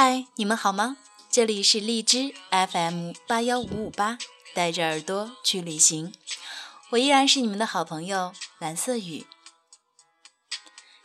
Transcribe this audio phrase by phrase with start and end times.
[0.00, 0.96] 嗨，你们好吗？
[1.28, 4.16] 这里是荔枝 FM 八幺五五八，
[4.54, 6.14] 带着耳朵去旅行。
[6.90, 9.26] 我依然是你们的好朋友蓝色雨。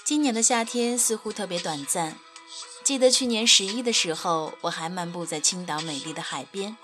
[0.06, 2.20] 今年的夏天似乎特别短暂。
[2.84, 6.78] 记得去年十一的时候，我还漫步在青岛美丽的海边，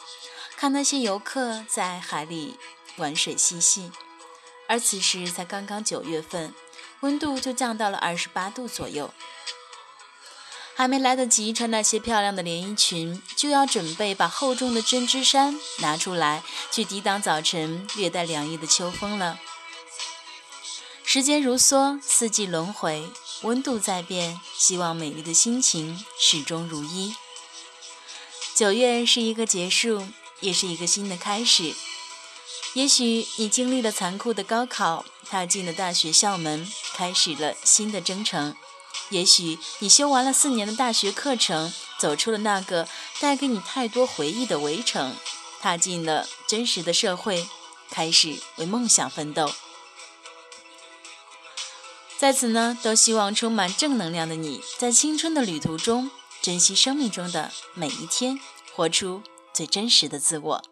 [0.57, 2.57] 看那些游客在海里
[2.95, 3.91] 玩水嬉戏。
[4.67, 6.55] 而此时才刚刚九月份，
[7.01, 9.13] 温度就降到了二十八度左右。
[10.79, 19.37] 还没来得及穿那些漂亮的连衣裙，就要准备把厚重的针织衫拿出来，去抵挡早晨略带凉意的秋风了。
[21.03, 23.09] 时间如梭，四季轮回，
[23.41, 27.13] 温度在变，希望美丽的心情始终如一。
[28.55, 30.07] 九月是一个结束，
[30.39, 31.75] 也是一个新的开始。
[32.71, 38.55] 也许你经历了残酷的高考，踏进了大学校门，开始了新的征程。
[39.09, 42.87] 也许你修完了四年的大学课程，走出了那个
[43.19, 45.15] 带给你太多回忆的围城，
[45.59, 47.47] 踏进了真实的社会，
[47.89, 49.51] 开始为梦想奋斗。
[52.17, 58.39] 在此呢，都希望充满正能量的你在青春的旅途中，珍惜生命中的每一天，
[58.75, 60.63] 活出最真实的自我。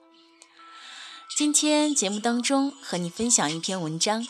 [1.36, 4.28] 今天节目当中和你分享一篇文章：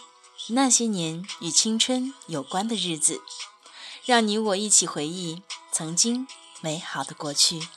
[0.50, 3.22] 那些年与青春有关的日子。
[4.07, 6.25] 让你我一起回忆曾经
[6.62, 7.68] 美好的过去。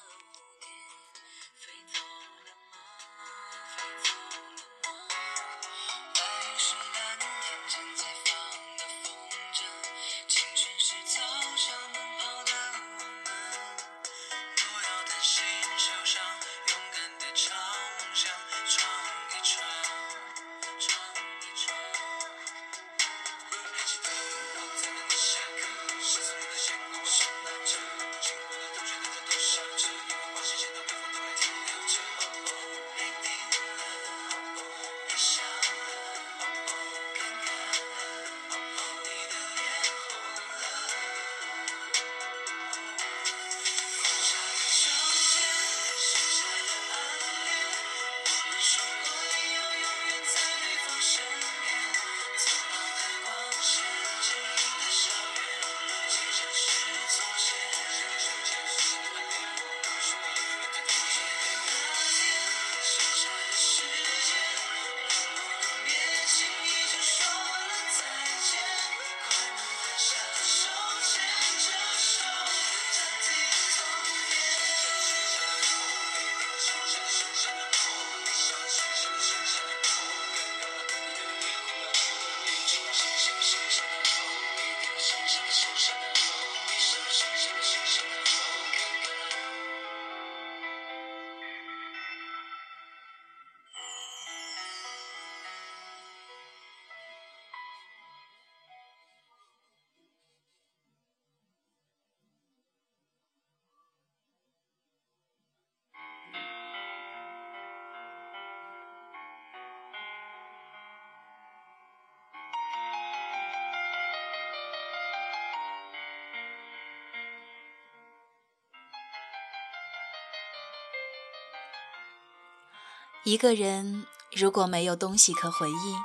[123.24, 125.96] 一个人如果没有东西可回忆，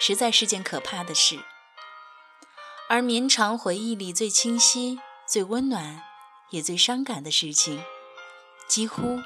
[0.00, 1.44] 实在是件可怕的事。
[2.88, 6.02] 而绵长回忆里最清晰、最温暖，
[6.48, 7.84] 也最伤感的事情，
[8.66, 9.20] 几乎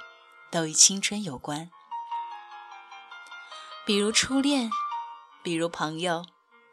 [0.50, 1.70] 都与青春有关。
[3.86, 4.68] 比如初恋，
[5.44, 6.26] 比如朋友，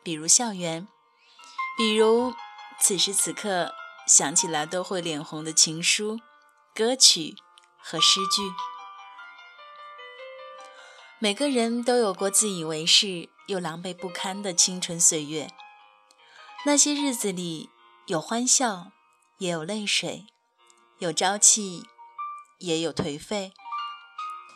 [0.04, 0.88] 比如校园，
[1.78, 2.34] 比如
[2.80, 3.76] 此时此刻
[4.08, 6.20] 想起来都会脸红的情书、
[6.74, 7.36] 歌曲
[7.78, 8.75] 和诗句。
[11.18, 15.50] 每个人都有过自以为是又狼狈不堪的青春岁月，
[16.66, 17.70] 那些日子里
[18.06, 18.92] 有欢笑，
[19.38, 20.28] 也有泪水，
[21.00, 21.88] 有朝气，
[22.60, 23.54] 也有颓废，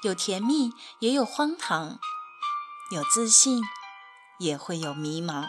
[0.03, 1.97] 有甜蜜，也有荒唐，
[2.91, 3.63] 有自信，
[4.37, 5.47] 也会有迷茫。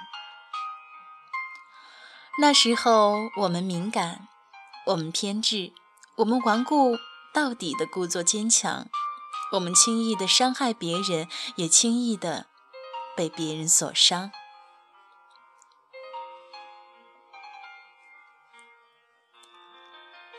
[2.41, 4.29] 那时候我们敏感，
[4.87, 5.73] 我们偏执，
[6.19, 6.97] 我们顽固
[7.35, 8.87] 到底的故作坚强。
[9.53, 12.47] 我们轻易的伤害别人，也轻易的
[13.17, 14.31] 被别人所伤。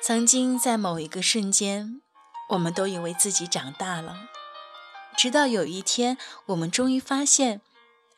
[0.01, 2.01] 曾经在某一个瞬间，
[2.49, 4.29] 我们都以为自己长大了，
[5.15, 6.17] 直到有一天，
[6.47, 7.61] 我们终于发现，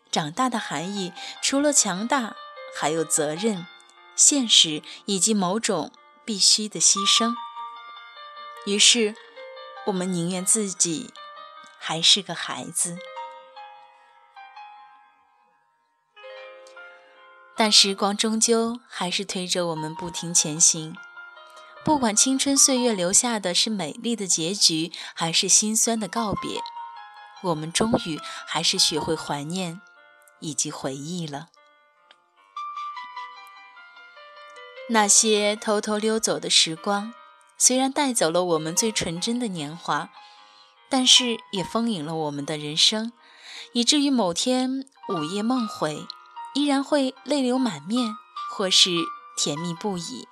[0.10, 1.12] 长大的含义
[1.42, 2.36] 除了强大，
[2.80, 3.68] 还有责任、
[4.16, 5.92] 现实以及某种
[6.24, 7.36] 必须的牺牲。
[8.66, 9.16] 于是，
[9.86, 11.14] 我们宁愿自己
[11.78, 12.98] 还是个孩子。
[17.56, 20.98] 但时光终究还是推着我们不停前行，
[21.86, 26.60] 不管青春岁月留下的是美丽的结局，还是心酸的告别，
[27.44, 29.82] 我们终于还是学会怀念
[30.40, 31.50] 以及回忆了。
[34.90, 37.14] 那些偷偷溜走的时光，
[37.66, 40.10] 虽然带走了我们最纯真的年华，
[40.90, 43.14] 但是也丰盈了我们的人生，
[43.72, 46.06] 以至于某天午夜梦回。
[46.56, 48.18] 依然会泪流满面，
[48.52, 48.90] 或是
[49.38, 50.28] 甜蜜不已。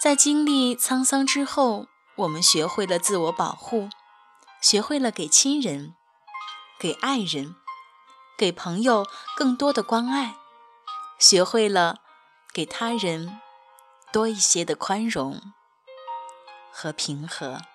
[0.00, 3.90] 在经历沧桑之后，我们学会了自我保护，
[4.62, 5.96] 学会了给亲人、
[6.78, 7.56] 给爱人、
[8.38, 9.04] 给朋友
[9.36, 10.36] 更多的关爱，
[11.18, 11.96] 学会了
[12.52, 13.40] 给他人
[14.12, 15.42] 多一些的宽容
[16.76, 17.73] 和平和。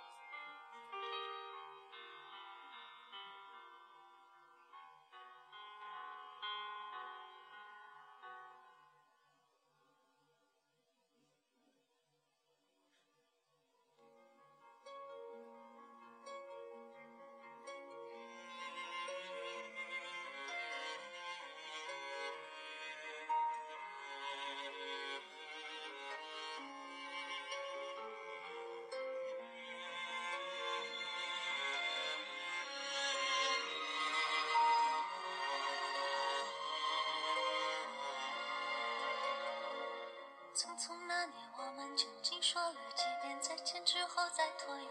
[40.80, 44.88] 从那年，我们究竟说了几遍再见之后再拖延？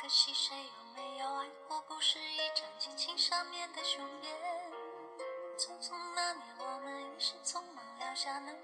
[0.00, 1.78] 可惜谁又没有爱过？
[1.82, 4.34] 不是一张激情上面的雄辩。
[5.58, 8.56] 匆匆那年，我们一时匆忙撂下难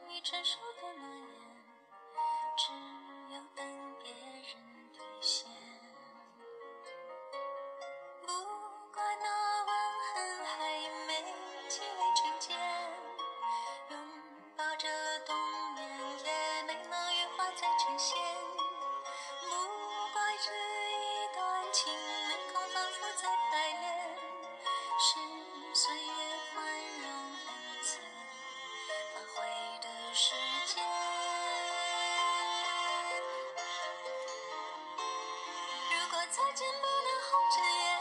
[36.33, 37.92] 再见不能红着眼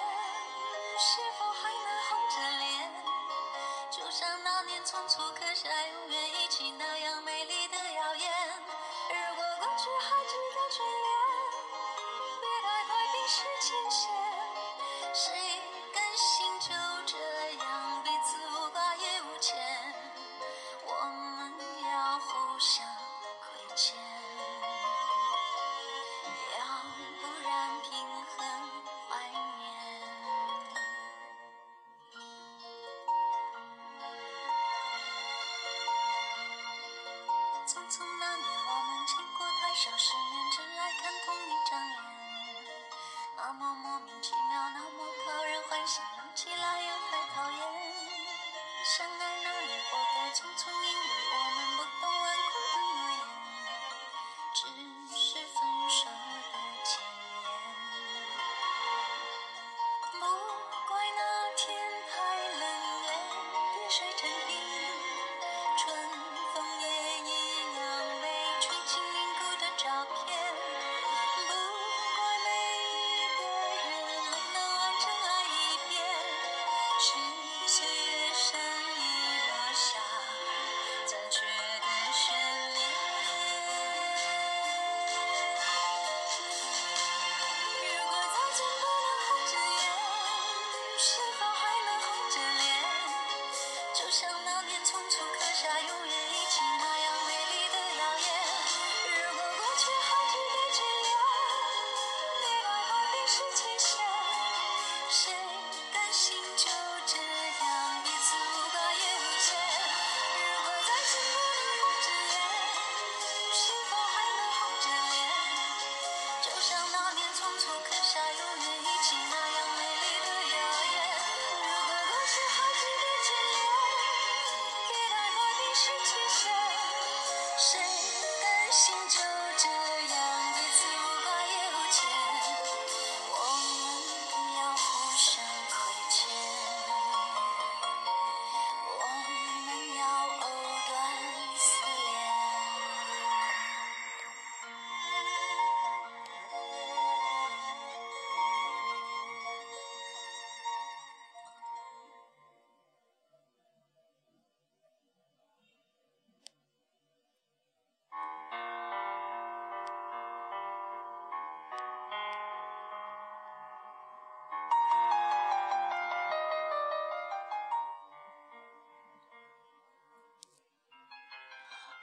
[45.92, 46.02] 笑，
[46.34, 47.21] 起来又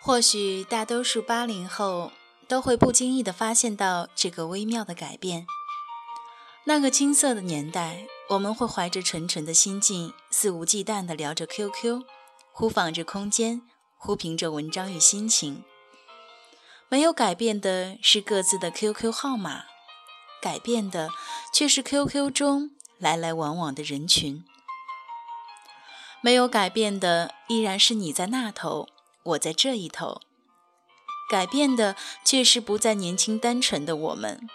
[0.01, 2.13] 或许大多数八零后
[2.47, 5.47] 都会不经意的发现到这个微妙的改变。
[6.65, 12.03] 那个青涩的年代，我们会怀着纯纯的心境，肆无忌惮的聊着 QQ，
[12.53, 13.63] 互访着空间，
[13.97, 15.65] 互评着文章与心情。
[16.89, 19.65] 没有改变的是各自的 QQ 号码，
[20.41, 21.11] 改变的
[21.53, 24.45] 却是 QQ 中来来往往的人群。
[26.21, 28.89] 没有改变的依然是你在那头，
[29.23, 30.21] 我在这一头。
[31.31, 31.95] 改变的
[32.25, 34.49] 却是不再年轻单纯的我们。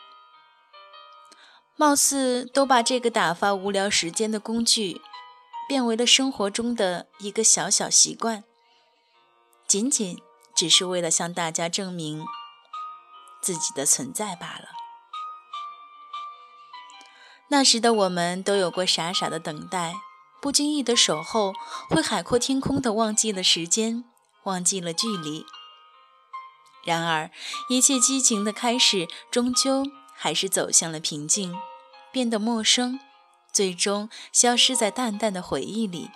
[1.75, 5.01] 貌似都把这个打发无聊时间的工具，
[5.67, 8.43] 变为了生活中的一个小小习惯，
[9.67, 10.21] 仅仅。
[10.55, 12.27] 只是为了向大家证明
[13.41, 14.69] 自己的存在罢了。
[17.47, 19.95] 那时的我们都有过傻傻的等待，
[20.39, 21.53] 不经意的守候，
[21.89, 24.05] 会海阔天空的忘记了时间，
[24.43, 25.45] 忘记了距离。
[26.85, 27.31] 然而，
[27.69, 29.83] 一切激情的开始，终究
[30.13, 31.55] 还是走向了平静，
[32.11, 32.99] 变得陌生，
[33.51, 36.09] 最终消失在淡淡的回忆里，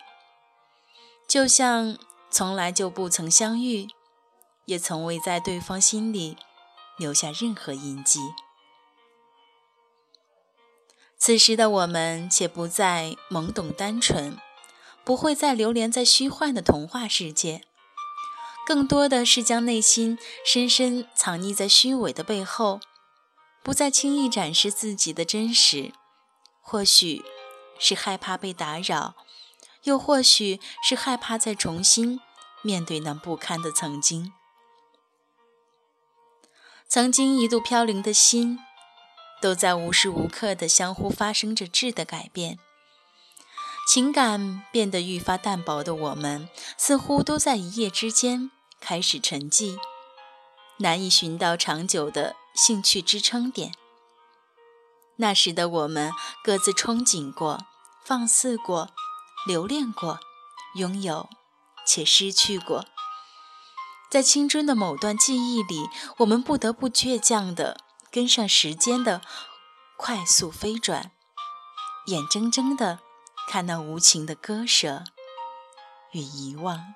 [1.28, 1.98] 就像
[2.30, 3.88] 从来就不曾相遇。
[4.66, 6.36] 也从未在对方心里
[6.98, 8.20] 留下任何印记。
[11.18, 14.38] 此时的我们，且不再懵懂单纯，
[15.06, 17.62] 不会再流连在虚幻的童话世界，
[18.68, 22.82] 更多的是将内心深深藏匿在虚伪的背后，
[23.64, 25.94] 不再轻易展示自己的真实。
[26.60, 27.24] 或许
[27.80, 29.16] 是害怕被打扰，
[29.84, 32.20] 又或许是害怕再重新
[32.62, 34.34] 面对那不堪的曾经。
[36.90, 38.60] 曾经一度飘零的心，
[39.42, 42.60] 都在无时无刻的相互发生着质的改变。
[43.88, 48.52] 情感变得愈发淡薄的我们，似乎都在一夜之间
[48.90, 49.78] 开始沉寂，
[50.78, 53.74] 难以寻到长久的兴趣支撑点。
[55.18, 57.66] 那时的我们，各自憧憬过，
[58.06, 58.92] 放肆过，
[59.46, 60.22] 留恋过，
[60.76, 61.28] 拥有
[61.86, 62.86] 且失去过。
[64.10, 65.90] 在青春的某段记忆里，
[66.20, 69.20] 我们不得不倔强地跟上时间的
[69.98, 71.12] 快速飞转，
[72.06, 73.00] 眼睁睁地
[73.50, 75.04] 看那无情的割舍
[76.14, 76.96] 与遗忘。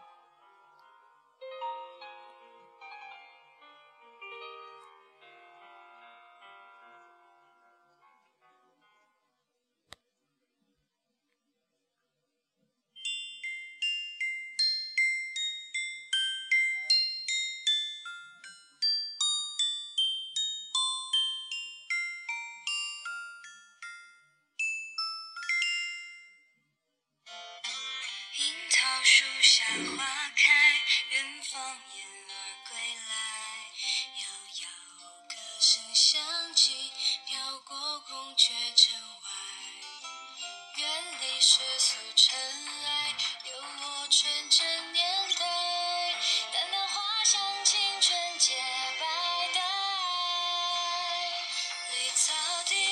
[29.42, 29.66] 树下
[29.98, 30.06] 花
[30.36, 30.52] 开，
[31.10, 31.60] 远方
[31.96, 32.32] 燕儿
[32.70, 32.78] 归
[33.10, 33.14] 来，
[34.22, 34.24] 遥
[34.62, 34.70] 遥
[35.28, 36.22] 歌声响
[36.54, 36.92] 起，
[37.26, 39.30] 飘过孔雀城外，
[40.78, 40.88] 远
[41.22, 42.38] 离世俗尘
[42.86, 45.04] 埃，有我纯真年
[45.40, 45.44] 代，
[46.54, 48.54] 淡淡花香，青春洁
[49.00, 49.06] 白
[49.56, 49.60] 带，
[51.90, 52.32] 绿草
[52.68, 52.91] 地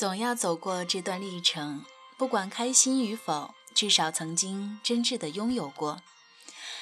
[0.00, 1.84] 总要走过这段历程，
[2.16, 6.00] 不管开心与否，至少曾经真挚的拥有过。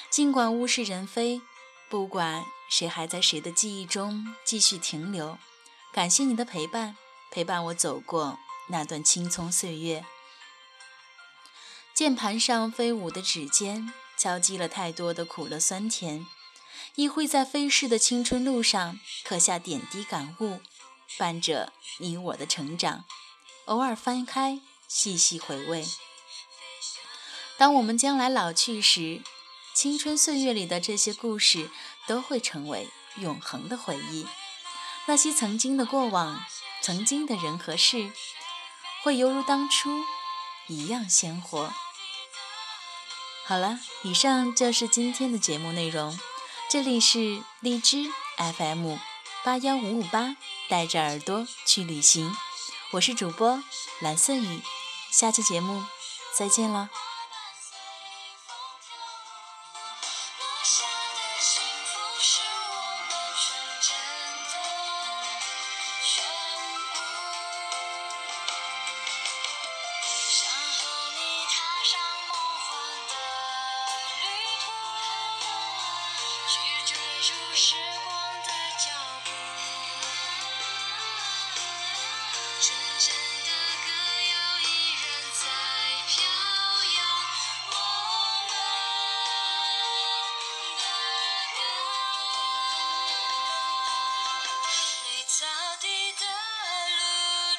[0.09, 1.41] 尽管物是人非，
[1.89, 5.37] 不管谁还在谁的记忆中继续停留，
[5.91, 6.95] 感谢你的陪伴，
[7.29, 10.05] 陪伴我走过那段青葱岁月。
[11.93, 16.25] 键盘上飞舞的指尖，敲击了太多的苦乐酸甜，
[16.95, 20.61] 亦会在飞逝的青春路上刻下点滴感悟。
[21.17, 23.05] 伴着你我的成长，
[23.65, 25.85] 偶尔翻开，细细回味。
[27.57, 29.21] 当我们将来老去时，
[29.73, 31.69] 青春岁月里的这些故事
[32.07, 34.27] 都会成为永恒的回忆。
[35.07, 36.45] 那些曾经的过往，
[36.81, 38.11] 曾经的人和事，
[39.03, 40.03] 会犹如当初
[40.67, 41.73] 一样鲜活。
[43.45, 46.17] 好了，以上就是今天的节目内容。
[46.69, 48.97] 这里是荔枝 FM
[49.41, 50.35] 八幺五五八，
[50.67, 52.35] 带着耳朵去旅行。
[52.91, 53.63] 我是主播
[54.01, 54.61] 蓝色雨，
[55.11, 55.85] 下期节目
[56.35, 56.89] 再见了。
[60.39, 62.75] 落下的幸福是我
[63.07, 63.47] 们纯
[63.81, 64.18] 真。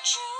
[0.02, 0.39] true.